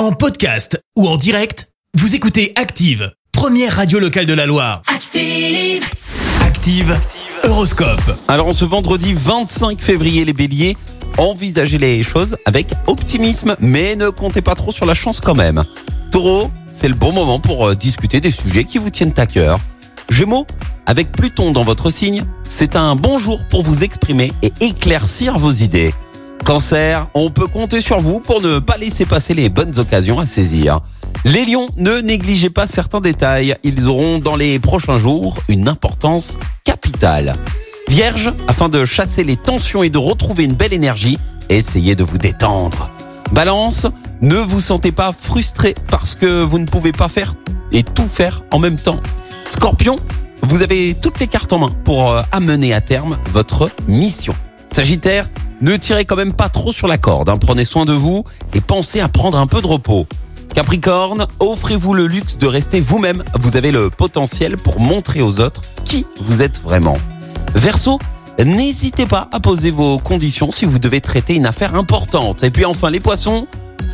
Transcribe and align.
En 0.00 0.12
podcast 0.12 0.82
ou 0.96 1.06
en 1.06 1.18
direct, 1.18 1.68
vous 1.92 2.14
écoutez 2.14 2.54
Active, 2.56 3.12
première 3.32 3.76
radio 3.76 3.98
locale 3.98 4.24
de 4.24 4.32
la 4.32 4.46
Loire. 4.46 4.80
Active. 4.86 5.84
Active, 6.40 6.98
Horoscope. 7.44 8.16
Alors 8.26 8.46
en 8.46 8.54
ce 8.54 8.64
vendredi 8.64 9.12
25 9.12 9.82
février, 9.82 10.24
les 10.24 10.32
béliers, 10.32 10.74
envisagez 11.18 11.76
les 11.76 12.02
choses 12.02 12.38
avec 12.46 12.72
optimisme, 12.86 13.56
mais 13.60 13.94
ne 13.94 14.08
comptez 14.08 14.40
pas 14.40 14.54
trop 14.54 14.72
sur 14.72 14.86
la 14.86 14.94
chance 14.94 15.20
quand 15.20 15.34
même. 15.34 15.64
Taureau, 16.10 16.50
c'est 16.70 16.88
le 16.88 16.94
bon 16.94 17.12
moment 17.12 17.38
pour 17.38 17.68
euh, 17.68 17.74
discuter 17.74 18.22
des 18.22 18.30
sujets 18.30 18.64
qui 18.64 18.78
vous 18.78 18.88
tiennent 18.88 19.12
à 19.18 19.26
cœur. 19.26 19.60
Gémeaux, 20.08 20.46
avec 20.86 21.12
Pluton 21.12 21.52
dans 21.52 21.64
votre 21.64 21.90
signe, 21.90 22.24
c'est 22.42 22.74
un 22.74 22.96
bon 22.96 23.18
jour 23.18 23.44
pour 23.50 23.62
vous 23.62 23.84
exprimer 23.84 24.32
et 24.40 24.50
éclaircir 24.62 25.38
vos 25.38 25.52
idées. 25.52 25.92
Cancer, 26.44 27.06
on 27.14 27.30
peut 27.30 27.46
compter 27.46 27.80
sur 27.80 28.00
vous 28.00 28.20
pour 28.20 28.40
ne 28.40 28.58
pas 28.58 28.76
laisser 28.76 29.06
passer 29.06 29.34
les 29.34 29.48
bonnes 29.48 29.78
occasions 29.78 30.18
à 30.18 30.26
saisir. 30.26 30.80
Les 31.24 31.44
lions, 31.44 31.68
ne 31.76 32.00
négligez 32.00 32.50
pas 32.50 32.66
certains 32.66 33.00
détails, 33.00 33.54
ils 33.62 33.88
auront 33.88 34.18
dans 34.18 34.36
les 34.36 34.58
prochains 34.58 34.96
jours 34.96 35.38
une 35.48 35.68
importance 35.68 36.38
capitale. 36.64 37.34
Vierge, 37.88 38.32
afin 38.48 38.68
de 38.68 38.84
chasser 38.84 39.24
les 39.24 39.36
tensions 39.36 39.82
et 39.82 39.90
de 39.90 39.98
retrouver 39.98 40.44
une 40.44 40.54
belle 40.54 40.72
énergie, 40.72 41.18
essayez 41.48 41.94
de 41.94 42.04
vous 42.04 42.18
détendre. 42.18 42.88
Balance, 43.32 43.86
ne 44.22 44.36
vous 44.36 44.60
sentez 44.60 44.92
pas 44.92 45.12
frustré 45.12 45.74
parce 45.90 46.14
que 46.14 46.42
vous 46.42 46.58
ne 46.58 46.66
pouvez 46.66 46.92
pas 46.92 47.08
faire 47.08 47.34
et 47.72 47.82
tout 47.82 48.08
faire 48.08 48.42
en 48.50 48.58
même 48.58 48.76
temps. 48.76 49.00
Scorpion, 49.48 49.98
vous 50.42 50.62
avez 50.62 50.94
toutes 50.94 51.20
les 51.20 51.26
cartes 51.26 51.52
en 51.52 51.58
main 51.58 51.72
pour 51.84 52.12
euh, 52.12 52.22
amener 52.32 52.72
à 52.72 52.80
terme 52.80 53.18
votre 53.32 53.70
mission. 53.88 54.34
Sagittaire, 54.72 55.28
ne 55.60 55.76
tirez 55.76 56.04
quand 56.04 56.16
même 56.16 56.32
pas 56.32 56.48
trop 56.48 56.72
sur 56.72 56.88
la 56.88 56.98
corde, 56.98 57.28
hein. 57.28 57.36
prenez 57.38 57.64
soin 57.64 57.84
de 57.84 57.92
vous 57.92 58.24
et 58.54 58.60
pensez 58.60 59.00
à 59.00 59.08
prendre 59.08 59.38
un 59.38 59.46
peu 59.46 59.60
de 59.60 59.66
repos. 59.66 60.06
Capricorne, 60.54 61.26
offrez-vous 61.38 61.94
le 61.94 62.06
luxe 62.06 62.36
de 62.38 62.46
rester 62.46 62.80
vous-même, 62.80 63.22
vous 63.38 63.56
avez 63.56 63.70
le 63.70 63.88
potentiel 63.88 64.56
pour 64.56 64.80
montrer 64.80 65.22
aux 65.22 65.40
autres 65.40 65.62
qui 65.84 66.06
vous 66.20 66.42
êtes 66.42 66.60
vraiment. 66.60 66.98
Verseau, 67.54 67.98
n'hésitez 68.38 69.06
pas 69.06 69.28
à 69.32 69.40
poser 69.40 69.70
vos 69.70 69.98
conditions 69.98 70.50
si 70.50 70.64
vous 70.64 70.78
devez 70.78 71.00
traiter 71.00 71.34
une 71.34 71.46
affaire 71.46 71.74
importante. 71.74 72.42
Et 72.42 72.50
puis 72.50 72.64
enfin 72.64 72.90
les 72.90 73.00
poissons, 73.00 73.46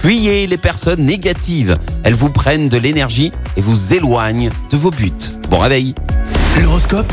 fuyez 0.00 0.46
les 0.46 0.56
personnes 0.56 1.04
négatives, 1.04 1.76
elles 2.02 2.14
vous 2.14 2.30
prennent 2.30 2.68
de 2.68 2.78
l'énergie 2.78 3.30
et 3.56 3.60
vous 3.60 3.94
éloignent 3.94 4.50
de 4.70 4.76
vos 4.76 4.90
buts. 4.90 5.12
Bon 5.50 5.58
réveil 5.58 5.94
L'horoscope? 6.62 7.12